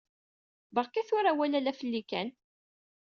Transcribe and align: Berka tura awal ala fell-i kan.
Berka 0.79 1.01
tura 1.09 1.29
awal 1.31 1.53
ala 1.59 1.71
fell-i 1.79 2.01
kan. 2.11 2.27